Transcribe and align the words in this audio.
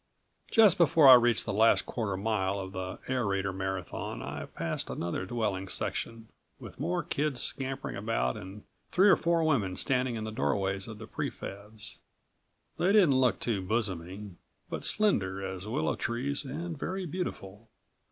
Just 0.49 0.79
before 0.79 1.07
I 1.07 1.13
reached 1.13 1.45
the 1.45 1.53
last 1.53 1.85
quarter 1.85 2.17
mile 2.17 2.59
of 2.59 2.71
the 2.71 2.97
aerator 3.07 3.53
marathon 3.55 4.23
I 4.23 4.47
passed 4.47 4.89
another 4.89 5.27
dwelling 5.27 5.67
section, 5.67 6.27
with 6.59 6.79
more 6.79 7.03
kids 7.03 7.43
scampering 7.43 7.95
about 7.95 8.35
and 8.35 8.63
three 8.89 9.09
or 9.09 9.15
four 9.15 9.43
women 9.43 9.75
standing 9.75 10.15
in 10.15 10.23
the 10.23 10.31
doorways 10.31 10.87
of 10.87 10.97
the 10.97 11.05
pre 11.05 11.29
fabs. 11.29 11.97
They 12.79 12.91
didn't 12.91 13.19
look 13.21 13.39
big 13.45 13.67
bosomy, 13.67 14.31
but 14.71 14.83
slender 14.83 15.45
as 15.45 15.67
willow 15.67 15.93
trees 15.95 16.45
and 16.45 16.75
very 16.79 17.05
beautiful. 17.05 17.69